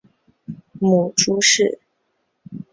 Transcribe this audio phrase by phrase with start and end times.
[0.79, 1.77] 母朱氏。